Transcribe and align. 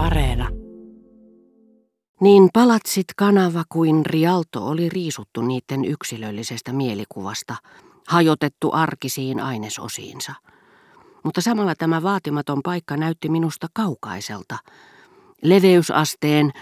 Areena. 0.00 0.48
Niin 2.20 2.48
palatsit 2.52 3.06
kanava 3.16 3.64
kuin 3.68 4.06
Rialto 4.06 4.66
oli 4.66 4.88
riisuttu 4.88 5.42
niiden 5.42 5.84
yksilöllisestä 5.84 6.72
mielikuvasta, 6.72 7.56
hajotettu 8.08 8.70
arkisiin 8.72 9.40
ainesosiinsa. 9.40 10.34
Mutta 11.24 11.40
samalla 11.40 11.74
tämä 11.74 12.02
vaatimaton 12.02 12.60
paikka 12.62 12.96
näytti 12.96 13.28
minusta 13.28 13.66
kaukaiselta. 13.72 14.58
Leveysasteen, 15.42 16.52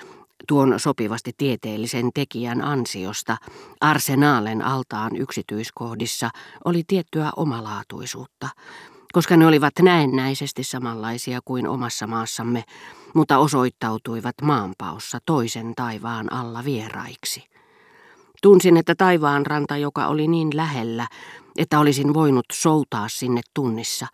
tuon 0.48 0.80
sopivasti 0.80 1.32
tieteellisen 1.36 2.10
tekijän 2.14 2.62
ansiosta, 2.62 3.36
arsenaalen 3.80 4.62
altaan 4.62 5.16
yksityiskohdissa 5.16 6.30
oli 6.64 6.82
tiettyä 6.86 7.30
omalaatuisuutta, 7.36 8.48
koska 9.12 9.36
ne 9.36 9.46
olivat 9.46 9.74
näennäisesti 9.82 10.64
samanlaisia 10.64 11.40
kuin 11.44 11.68
omassa 11.68 12.06
maassamme, 12.06 12.64
mutta 13.14 13.38
osoittautuivat 13.38 14.34
maanpaossa 14.42 15.18
toisen 15.26 15.72
taivaan 15.76 16.32
alla 16.32 16.64
vieraiksi. 16.64 17.44
Tunsin, 18.42 18.76
että 18.76 18.94
taivaan 18.94 19.46
ranta, 19.46 19.76
joka 19.76 20.06
oli 20.06 20.28
niin 20.28 20.48
lähellä, 20.54 21.06
että 21.56 21.78
olisin 21.78 22.14
voinut 22.14 22.46
soutaa 22.52 23.08
sinne 23.08 23.40
tunnissa, 23.54 24.06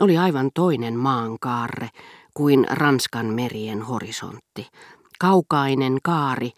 oli 0.00 0.18
aivan 0.18 0.50
toinen 0.54 0.96
maankaarre 0.96 1.88
kuin 2.34 2.66
Ranskan 2.70 3.26
merien 3.26 3.82
horisontti. 3.82 4.66
Kaukainen 5.18 5.98
kaari, 6.02 6.50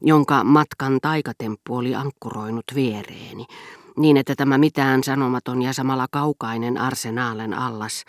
jonka 0.00 0.44
matkan 0.44 0.98
taikatemppu 1.02 1.76
oli 1.76 1.94
ankkuroinut 1.94 2.64
viereeni, 2.74 3.46
niin 3.96 4.16
että 4.16 4.34
tämä 4.36 4.58
mitään 4.58 5.04
sanomaton 5.04 5.62
ja 5.62 5.72
samalla 5.72 6.06
kaukainen 6.10 6.78
arsenaalen 6.78 7.54
allas 7.54 8.04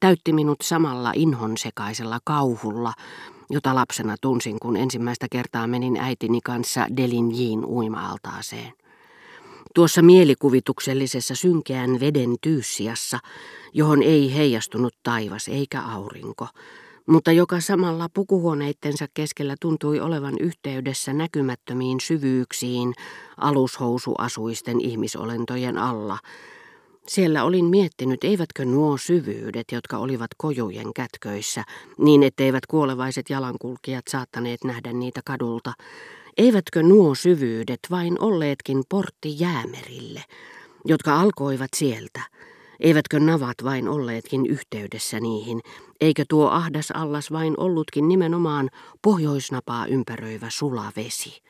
täytti 0.00 0.32
minut 0.32 0.58
samalla 0.62 1.12
inhonsekaisella 1.14 2.18
kauhulla, 2.24 2.92
jota 3.50 3.74
lapsena 3.74 4.16
tunsin, 4.20 4.58
kun 4.60 4.76
ensimmäistä 4.76 5.26
kertaa 5.30 5.66
menin 5.66 5.96
äitini 5.96 6.40
kanssa 6.44 6.86
Delinjiin 6.96 7.64
uima-altaaseen. 7.64 8.72
Tuossa 9.74 10.02
mielikuvituksellisessa 10.02 11.34
synkeän 11.34 12.00
veden 12.00 12.36
tyyssiassa, 12.40 13.18
johon 13.72 14.02
ei 14.02 14.34
heijastunut 14.34 14.94
taivas 15.02 15.48
eikä 15.48 15.82
aurinko, 15.82 16.48
mutta 17.06 17.32
joka 17.32 17.60
samalla 17.60 18.08
pukuhuoneittensa 18.14 19.06
keskellä 19.14 19.54
tuntui 19.60 20.00
olevan 20.00 20.34
yhteydessä 20.40 21.12
näkymättömiin 21.12 22.00
syvyyksiin 22.00 22.94
alushousuasuisten 23.36 24.80
ihmisolentojen 24.80 25.78
alla. 25.78 26.18
Siellä 27.06 27.44
olin 27.44 27.64
miettinyt, 27.64 28.24
eivätkö 28.24 28.64
nuo 28.64 28.96
syvyydet, 28.96 29.72
jotka 29.72 29.98
olivat 29.98 30.30
kojujen 30.36 30.92
kätköissä, 30.94 31.64
niin 31.98 32.22
etteivät 32.22 32.66
kuolevaiset 32.66 33.30
jalankulkijat 33.30 34.04
saattaneet 34.08 34.64
nähdä 34.64 34.92
niitä 34.92 35.20
kadulta, 35.24 35.72
eivätkö 36.36 36.82
nuo 36.82 37.14
syvyydet 37.14 37.80
vain 37.90 38.20
olleetkin 38.20 38.82
portti 38.88 39.40
jäämerille, 39.40 40.24
jotka 40.84 41.20
alkoivat 41.20 41.70
sieltä, 41.76 42.20
Eivätkö 42.82 43.20
navat 43.20 43.54
vain 43.64 43.88
olleetkin 43.88 44.46
yhteydessä 44.46 45.20
niihin, 45.20 45.60
eikö 46.00 46.24
tuo 46.28 46.48
ahdas 46.48 46.90
allas 46.90 47.32
vain 47.32 47.54
ollutkin 47.56 48.08
nimenomaan 48.08 48.70
pohjoisnapaa 49.02 49.86
ympäröivä 49.86 50.50
sulavesi? 50.50 51.42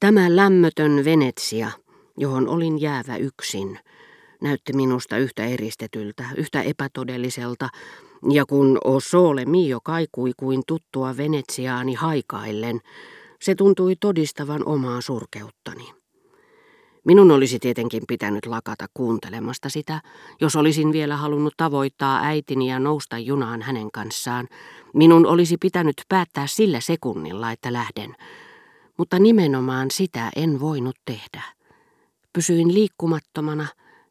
Tämä 0.00 0.36
lämmötön 0.36 1.04
Venetsia, 1.04 1.70
johon 2.16 2.48
olin 2.48 2.80
jäävä 2.80 3.16
yksin, 3.16 3.78
näytti 4.42 4.72
minusta 4.72 5.16
yhtä 5.16 5.44
eristetyltä, 5.44 6.24
yhtä 6.36 6.62
epätodelliselta, 6.62 7.68
ja 8.30 8.46
kun 8.46 8.78
O 8.84 9.00
Sole 9.00 9.44
Mio 9.44 9.80
kaikui 9.84 10.32
kuin 10.36 10.62
tuttua 10.66 11.16
Venetsiaani 11.16 11.94
haikaillen, 11.94 12.80
se 13.40 13.54
tuntui 13.54 13.96
todistavan 14.00 14.66
omaa 14.66 15.00
surkeuttani. 15.00 16.01
Minun 17.04 17.30
olisi 17.30 17.58
tietenkin 17.58 18.02
pitänyt 18.08 18.46
lakata 18.46 18.86
kuuntelemasta 18.94 19.68
sitä, 19.68 20.00
jos 20.40 20.56
olisin 20.56 20.92
vielä 20.92 21.16
halunnut 21.16 21.54
tavoittaa 21.56 22.20
äitini 22.22 22.70
ja 22.70 22.78
nousta 22.78 23.18
junaan 23.18 23.62
hänen 23.62 23.90
kanssaan. 23.90 24.48
Minun 24.94 25.26
olisi 25.26 25.56
pitänyt 25.56 26.02
päättää 26.08 26.46
sillä 26.46 26.80
sekunnilla, 26.80 27.52
että 27.52 27.72
lähden. 27.72 28.16
Mutta 28.98 29.18
nimenomaan 29.18 29.90
sitä 29.90 30.30
en 30.36 30.60
voinut 30.60 30.96
tehdä. 31.04 31.42
Pysyin 32.32 32.74
liikkumattomana, 32.74 33.66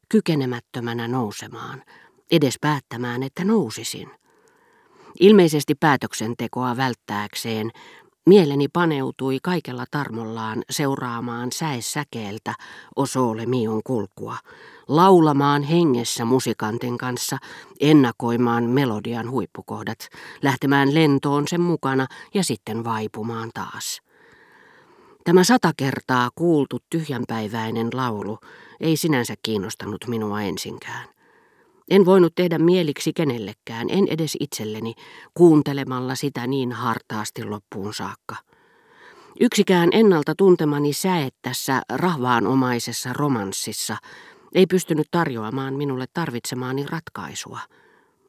kykenemättömänä 0.09 1.07
nousemaan, 1.07 1.84
edes 2.31 2.56
päättämään, 2.62 3.24
että 3.24 3.46
nousisin. 3.46 4.12
Ilmeisesti 5.19 5.75
päätöksentekoa 5.75 6.78
välttääkseen 6.78 7.72
Mieleni 8.26 8.68
paneutui 8.68 9.40
kaikella 9.44 9.86
tarmollaan 9.92 10.64
seuraamaan 10.70 11.52
säessäkeeltä 11.52 12.54
Osole 12.96 13.46
Mion 13.46 13.82
kulkua, 13.84 14.38
laulamaan 14.88 15.64
hengessä 15.64 16.26
musikanten 16.26 16.98
kanssa, 16.98 17.38
ennakoimaan 17.80 18.64
melodian 18.64 19.31
huippukohdat, 19.31 20.10
lähtemään 20.42 20.94
lentoon 20.94 21.48
sen 21.48 21.62
mukana 21.62 22.08
ja 22.34 22.44
sitten 22.44 22.84
vaipumaan 22.84 23.50
taas. 23.54 24.02
Tämä 25.24 25.44
sata 25.44 25.72
kertaa 25.78 26.30
kuultu 26.36 26.78
tyhjänpäiväinen 26.90 27.90
laulu 27.94 28.40
ei 28.80 28.98
sinänsä 28.98 29.34
kiinnostanut 29.44 30.08
minua 30.08 30.42
ensinkään. 30.42 31.11
En 31.91 32.06
voinut 32.06 32.35
tehdä 32.35 32.57
mieliksi 32.57 33.13
kenellekään, 33.13 33.88
en 33.90 34.07
edes 34.07 34.38
itselleni, 34.40 34.94
kuuntelemalla 35.34 36.16
sitä 36.16 36.47
niin 36.47 36.72
hartaasti 36.72 37.44
loppuun 37.44 37.94
saakka. 37.94 38.35
Yksikään 39.40 39.90
ennalta 39.91 40.34
tuntemani 40.38 40.94
säe 40.94 41.30
tässä 41.41 41.81
rahvaanomaisessa 41.90 43.13
romanssissa 43.13 43.97
ei 44.56 44.66
pystynyt 44.66 45.07
tarjoamaan 45.12 45.74
minulle 45.74 46.06
tarvitsemaani 46.13 46.85
ratkaisua. 46.85 47.59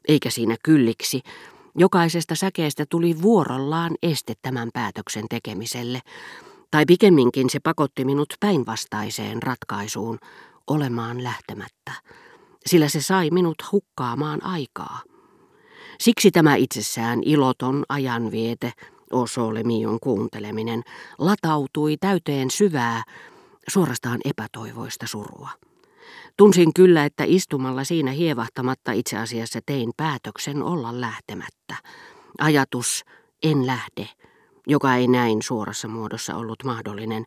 Eikä 0.07 0.29
siinä 0.29 0.55
kylliksi. 0.63 1.21
Jokaisesta 1.77 2.35
säkeestä 2.35 2.85
tuli 2.89 3.21
vuorollaan 3.21 3.95
este 4.03 4.33
tämän 4.41 4.69
päätöksen 4.73 5.25
tekemiselle, 5.29 5.99
tai 6.71 6.85
pikemminkin 6.85 7.49
se 7.49 7.59
pakotti 7.59 8.05
minut 8.05 8.33
päinvastaiseen 8.39 9.43
ratkaisuun, 9.43 10.17
olemaan 10.67 11.23
lähtemättä 11.23 11.91
sillä 12.65 12.87
se 12.87 13.01
sai 13.01 13.29
minut 13.29 13.57
hukkaamaan 13.71 14.45
aikaa. 14.45 15.01
Siksi 15.99 16.31
tämä 16.31 16.55
itsessään 16.55 17.23
iloton 17.25 17.83
ajanviete, 17.89 18.71
Osolemion 19.11 19.99
kuunteleminen, 19.99 20.83
latautui 21.17 21.97
täyteen 21.97 22.51
syvää, 22.51 23.03
suorastaan 23.69 24.19
epätoivoista 24.25 25.07
surua. 25.07 25.49
Tunsin 26.37 26.73
kyllä, 26.73 27.05
että 27.05 27.23
istumalla 27.27 27.83
siinä 27.83 28.11
hievahtamatta 28.11 28.91
itse 28.91 29.17
asiassa 29.17 29.59
tein 29.65 29.91
päätöksen 29.97 30.63
olla 30.63 31.01
lähtemättä. 31.01 31.75
Ajatus, 32.39 33.05
en 33.43 33.67
lähde, 33.67 34.09
joka 34.67 34.95
ei 34.95 35.07
näin 35.07 35.41
suorassa 35.41 35.87
muodossa 35.87 36.35
ollut 36.35 36.63
mahdollinen, 36.63 37.25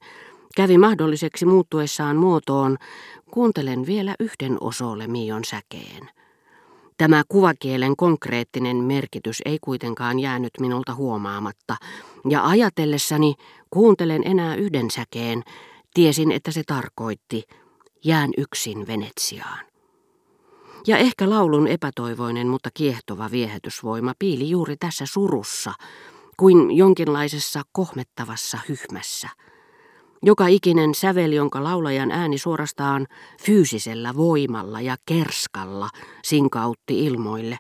kävi 0.57 0.79
mahdolliseksi 0.79 1.47
muuttuessaan 1.47 2.17
muotoon, 2.17 2.77
kuuntelen 3.31 3.87
vielä 3.87 4.15
yhden 4.21 4.57
osole 4.61 5.07
Mion 5.07 5.45
säkeen. 5.45 6.11
Tämä 6.99 7.23
kuvakielen 7.29 7.97
konkreettinen 7.97 8.77
merkitys 8.77 9.43
ei 9.45 9.59
kuitenkaan 9.61 10.19
jäänyt 10.19 10.51
minulta 10.61 10.95
huomaamatta, 10.95 11.77
ja 12.29 12.47
ajatellessani 12.47 13.35
kuuntelen 13.71 14.23
enää 14.25 14.55
yhden 14.55 14.91
säkeen, 14.91 15.43
tiesin, 15.95 16.33
että 16.33 16.51
se 16.51 16.63
tarkoitti, 16.67 17.43
jään 18.05 18.31
yksin 18.39 18.87
Venetsiaan. 18.87 19.67
Ja 20.87 20.97
ehkä 20.97 21.31
laulun 21.31 21.69
epätoivoinen, 21.69 22.49
mutta 22.49 22.71
kiehtova 22.75 23.31
viehätysvoima 23.31 24.13
piili 24.19 24.51
juuri 24.51 24.77
tässä 24.77 25.07
surussa, 25.07 25.73
kuin 26.37 26.77
jonkinlaisessa 26.77 27.63
kohmettavassa 27.73 28.59
hyhmässä– 28.69 29.29
joka 30.23 30.47
ikinen 30.47 30.95
sävel, 30.95 31.33
jonka 31.33 31.65
laulajan 31.65 32.11
ääni 32.11 32.39
suorastaan 32.39 33.07
fyysisellä 33.43 34.17
voimalla 34.17 34.81
ja 34.81 34.97
kerskalla 35.07 35.89
sinkautti 36.25 37.05
ilmoille, 37.07 37.59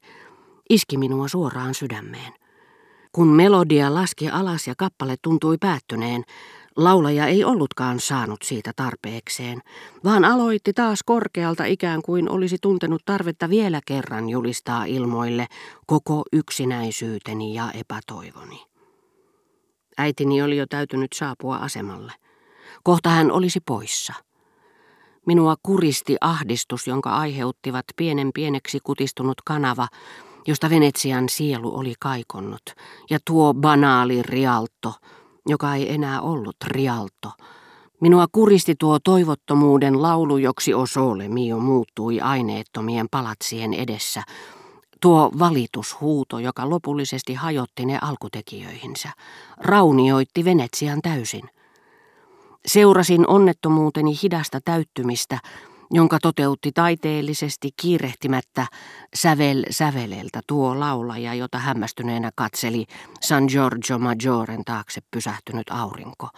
iski 0.71 0.97
minua 0.97 1.29
suoraan 1.29 1.75
sydämeen. 1.75 2.33
Kun 3.13 3.29
melodia 3.29 3.95
laski 3.95 4.29
alas 4.29 4.67
ja 4.67 4.75
kappale 4.79 5.17
tuntui 5.23 5.57
päättyneen, 5.61 6.25
laulaja 6.77 7.27
ei 7.27 7.45
ollutkaan 7.45 8.01
saanut 8.01 8.43
siitä 8.43 8.73
tarpeekseen, 8.77 9.61
vaan 10.05 10.25
aloitti 10.25 10.73
taas 10.73 11.03
korkealta 11.03 11.65
ikään 11.65 12.03
kuin 12.03 12.31
olisi 12.31 12.57
tuntenut 12.63 13.03
tarvetta 13.05 13.51
vielä 13.51 13.81
kerran 13.87 14.29
julistaa 14.29 14.85
ilmoille 14.85 15.47
koko 15.87 16.23
yksinäisyyteni 16.33 17.55
ja 17.55 17.73
epätoivoni. 17.73 18.67
Äitini 19.99 20.43
oli 20.43 20.57
jo 20.57 20.67
täytynyt 20.67 21.13
saapua 21.13 21.57
asemalle. 21.57 22.13
Kohta 22.83 23.11
hän 23.11 23.33
olisi 23.33 23.61
poissa. 23.61 24.13
Minua 25.27 25.55
kuristi 25.63 26.17
ahdistus, 26.21 26.87
jonka 26.87 27.17
aiheuttivat 27.17 27.85
pienen 27.97 28.31
pieneksi 28.35 28.79
kutistunut 28.85 29.41
kanava 29.45 29.89
josta 30.47 30.71
Venetsian 30.71 31.29
sielu 31.29 31.79
oli 31.79 31.95
kaikonnut, 32.01 32.63
ja 33.11 33.19
tuo 33.25 33.55
banaali 33.55 34.23
Rialto, 34.23 34.95
joka 35.49 35.75
ei 35.75 35.93
enää 35.93 36.21
ollut 36.21 36.57
Rialto. 36.67 37.33
Minua 38.01 38.27
kuristi 38.33 38.75
tuo 38.79 38.99
toivottomuuden 38.99 40.03
laulu, 40.03 40.37
joksi 40.37 40.75
Osole 40.75 41.29
Mio 41.29 41.59
muuttui 41.59 42.21
aineettomien 42.21 43.07
palatsien 43.11 43.75
edessä, 43.75 44.23
tuo 45.01 45.31
valitushuuto, 45.39 46.39
joka 46.39 46.71
lopullisesti 46.71 47.35
hajotti 47.35 47.87
ne 47.87 47.99
alkutekijöihinsä, 48.03 49.11
raunioitti 49.59 50.45
Venetsian 50.45 51.03
täysin. 51.03 51.43
Seurasin 52.67 53.29
onnettomuuteni 53.29 54.19
hidasta 54.23 54.61
täyttymistä, 54.65 55.39
jonka 55.91 56.19
toteutti 56.23 56.73
taiteellisesti 56.73 57.71
kiirehtimättä 57.81 58.67
sävel 59.15 59.65
säveleltä 59.71 60.41
tuo 60.47 60.81
laulaja, 60.81 61.35
jota 61.35 61.59
hämmästyneenä 61.59 62.31
katseli 62.35 62.87
San 63.21 63.45
Giorgio 63.45 63.99
Maggioren 63.99 64.65
taakse 64.65 65.01
pysähtynyt 65.11 65.71
aurinko. 65.71 66.29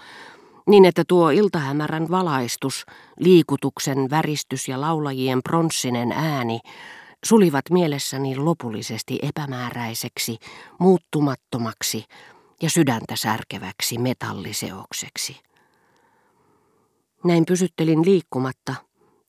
Niin 0.67 0.85
että 0.85 1.03
tuo 1.09 1.31
iltahämärän 1.31 2.11
valaistus, 2.11 2.85
liikutuksen 3.21 4.11
väristys 4.11 4.69
ja 4.69 4.81
laulajien 4.81 5.43
pronssinen 5.43 6.13
ääni 6.13 6.61
sulivat 7.25 7.65
mielessäni 7.71 8.37
lopullisesti 8.37 9.19
epämääräiseksi, 9.23 10.39
muuttumattomaksi 10.79 12.05
ja 12.63 12.71
sydäntä 12.71 13.17
särkeväksi 13.17 13.99
metalliseokseksi. 13.99 15.48
Näin 17.25 17.45
pysyttelin 17.47 18.05
liikkumatta, 18.05 18.75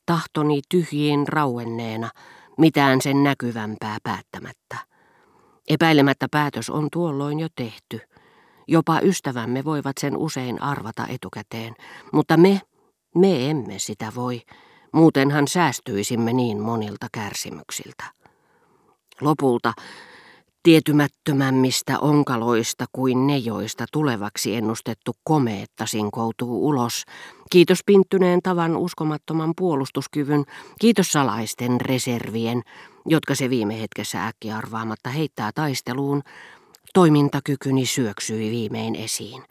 tahtoni 0.06 0.62
tyhjiin 0.69 1.27
rauenneena, 1.27 2.09
mitään 2.57 3.01
sen 3.01 3.24
näkyvämpää 3.24 3.97
päättämättä. 4.03 4.77
Epäilemättä 5.68 6.27
päätös 6.31 6.69
on 6.69 6.88
tuolloin 6.91 7.39
jo 7.39 7.47
tehty. 7.56 8.00
Jopa 8.68 9.00
ystävämme 9.00 9.63
voivat 9.63 9.95
sen 10.00 10.18
usein 10.18 10.62
arvata 10.62 11.07
etukäteen, 11.07 11.75
mutta 12.13 12.38
me, 12.38 12.62
me 13.15 13.50
emme 13.50 13.80
sitä 13.80 14.12
voi. 14.15 14.41
Muutenhan 14.94 15.47
säästyisimme 15.47 16.33
niin 16.33 16.59
monilta 16.62 17.07
kärsimyksiltä. 17.12 18.03
Lopulta 19.21 19.74
Tietymättömämmistä 20.64 22.00
onkaloista 22.00 22.86
kuin 22.92 23.28
ne, 23.28 23.38
joista 23.38 23.86
tulevaksi 23.92 24.56
ennustettu 24.56 25.12
komeetta 25.24 25.86
sinkoutuu 25.86 26.68
ulos. 26.68 27.04
Kiitos 27.52 27.80
pinttyneen 27.86 28.40
tavan 28.44 28.78
uskomattoman 28.78 29.54
puolustuskyvyn, 29.58 30.44
kiitos 30.80 31.12
salaisten 31.12 31.82
reservien, 31.82 32.62
jotka 33.06 33.36
se 33.36 33.50
viime 33.50 33.82
hetkessä 33.82 34.28
äkki 34.28 34.52
arvaamatta 34.52 35.10
heittää 35.10 35.52
taisteluun, 35.56 36.22
Toimintakykyni 36.94 37.86
syöksyi 37.86 38.51
viimein 38.51 38.95
esiin. 38.95 39.44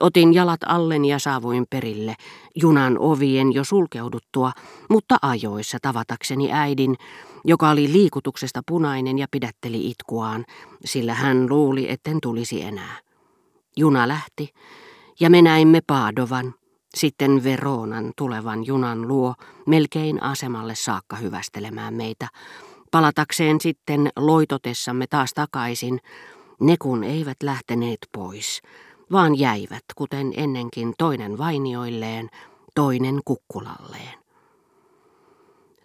Otin 0.00 0.34
jalat 0.34 0.60
allen 0.66 1.04
ja 1.04 1.18
saavuin 1.18 1.66
perille, 1.70 2.14
junan 2.54 2.98
ovien 2.98 3.52
jo 3.52 3.64
sulkeuduttua, 3.64 4.52
mutta 4.90 5.16
ajoissa 5.22 5.78
tavatakseni 5.82 6.52
äidin, 6.52 6.96
joka 7.44 7.70
oli 7.70 7.92
liikutuksesta 7.92 8.60
punainen 8.68 9.18
ja 9.18 9.26
pidätteli 9.30 9.90
itkuaan, 9.90 10.44
sillä 10.84 11.14
hän 11.14 11.46
luuli, 11.48 11.90
etten 11.90 12.18
tulisi 12.22 12.62
enää. 12.62 12.98
Juna 13.76 14.08
lähti, 14.08 14.48
ja 15.20 15.30
me 15.30 15.42
näimme 15.42 15.80
Paadovan, 15.86 16.54
sitten 16.94 17.44
Veronan 17.44 18.12
tulevan 18.16 18.66
junan 18.66 19.08
luo, 19.08 19.34
melkein 19.66 20.22
asemalle 20.22 20.74
saakka 20.74 21.16
hyvästelemään 21.16 21.94
meitä, 21.94 22.28
palatakseen 22.90 23.60
sitten 23.60 24.10
loitotessamme 24.16 25.06
taas 25.06 25.34
takaisin, 25.34 26.00
ne 26.60 26.76
kun 26.82 27.04
eivät 27.04 27.36
lähteneet 27.42 27.98
pois, 28.12 28.62
vaan 29.12 29.38
jäivät, 29.38 29.84
kuten 29.96 30.32
ennenkin 30.36 30.94
toinen 30.98 31.38
vainioilleen, 31.38 32.28
toinen 32.74 33.20
kukkulalleen. 33.24 34.18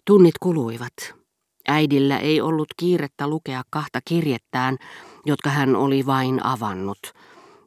Tunnit 0.05 0.35
kuluivat. 0.39 0.93
Äidillä 1.67 2.17
ei 2.17 2.41
ollut 2.41 2.67
kiirettä 2.77 3.27
lukea 3.27 3.63
kahta 3.69 3.99
kirjettään, 4.05 4.77
jotka 5.25 5.49
hän 5.49 5.75
oli 5.75 6.05
vain 6.05 6.45
avannut, 6.45 7.13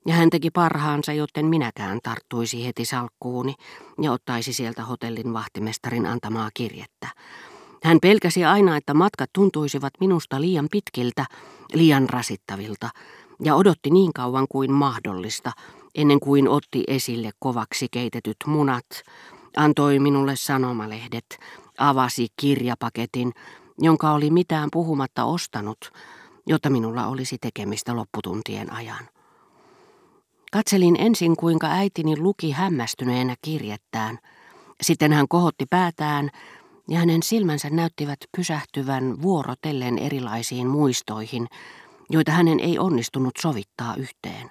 ja 0.07 0.15
hän 0.15 0.31
teki 0.31 0.51
parhaansa, 0.51 1.13
joten 1.13 1.47
minäkään 1.47 1.99
tarttuisi 2.03 2.67
heti 2.67 2.85
salkkuuni 2.85 3.55
ja 4.03 4.13
ottaisi 4.13 4.53
sieltä 4.53 4.85
hotellin 4.85 5.33
vahtimestarin 5.33 6.07
antamaa 6.07 6.51
kirjettä. 6.55 7.09
Hän 7.85 7.99
pelkäsi 8.03 8.45
aina, 8.45 8.77
että 8.77 8.95
matkat 8.95 9.31
tuntuisivat 9.33 9.93
minusta 10.01 10.41
liian 10.41 10.69
pitkiltä, 10.71 11.25
liian 11.75 12.09
rasittavilta, 12.09 12.91
ja 13.43 13.55
odotti 13.55 13.91
niin 13.91 14.13
kauan 14.13 14.47
kuin 14.49 14.73
mahdollista, 14.73 15.53
ennen 15.95 16.21
kuin 16.21 16.49
otti 16.49 16.85
esille 16.89 17.31
kovaksi 17.39 17.87
keitetyt 17.91 18.37
munat, 18.47 18.87
antoi 19.57 19.99
minulle 19.99 20.37
sanomalehdet, 20.37 21.39
avasi 21.79 22.27
kirjapaketin, 22.37 23.33
jonka 23.79 24.13
oli 24.13 24.31
mitään 24.31 24.69
puhumatta 24.73 25.25
ostanut, 25.25 25.93
jotta 26.47 26.71
minulla 26.71 27.07
olisi 27.07 27.39
tekemistä 27.41 27.97
lopputuntien 27.97 28.73
ajan. 28.73 29.09
Katselin 30.53 30.97
ensin, 30.99 31.37
kuinka 31.37 31.67
äitini 31.67 32.17
luki 32.19 32.51
hämmästyneenä 32.51 33.35
kirjettään. 33.43 34.19
Sitten 34.83 35.13
hän 35.13 35.29
kohotti 35.29 35.67
päätään 35.71 36.31
ja 36.91 36.99
hänen 36.99 37.23
silmänsä 37.23 37.71
näyttivät 37.71 38.19
pysähtyvän 38.37 39.23
vuorotellen 39.23 39.99
erilaisiin 39.99 40.67
muistoihin, 40.67 41.47
joita 42.11 42.33
hänen 42.33 42.61
ei 42.61 42.79
onnistunut 42.79 43.35
sovittaa 43.41 43.95
yhteen. 43.97 44.51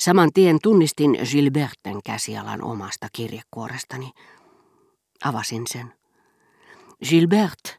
Saman 0.00 0.30
tien 0.34 0.58
tunnistin 0.62 1.18
Gilberten 1.30 2.00
käsialan 2.04 2.64
omasta 2.64 3.06
kirjekuorestani. 3.12 4.10
Avasin 5.24 5.66
sen. 5.66 5.92
Gilbert 7.08 7.78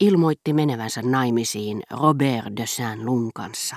ilmoitti 0.00 0.52
menevänsä 0.52 1.02
naimisiin 1.02 1.82
Robert 1.90 2.56
de 2.56 2.66
Saint-Lun 2.66 3.30
kanssa. 3.34 3.76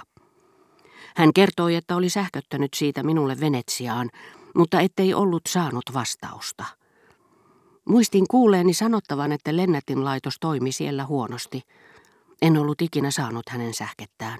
Hän 1.15 1.33
kertoi, 1.33 1.75
että 1.75 1.95
oli 1.95 2.09
sähköttänyt 2.09 2.73
siitä 2.73 3.03
minulle 3.03 3.39
Venetsiaan, 3.39 4.09
mutta 4.55 4.79
ettei 4.79 5.13
ollut 5.13 5.41
saanut 5.47 5.83
vastausta. 5.93 6.65
Muistin 7.89 8.25
kuuleeni 8.29 8.73
sanottavan, 8.73 9.31
että 9.31 9.55
Lennätin 9.55 10.05
laitos 10.05 10.35
toimi 10.39 10.71
siellä 10.71 11.05
huonosti. 11.05 11.61
En 12.41 12.57
ollut 12.57 12.81
ikinä 12.81 13.11
saanut 13.11 13.49
hänen 13.49 13.73
sähkettään. 13.73 14.39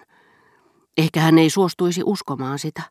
Ehkä 0.98 1.22
hän 1.22 1.38
ei 1.38 1.50
suostuisi 1.50 2.01
uskomaan 2.06 2.60
sitä, 2.60 2.82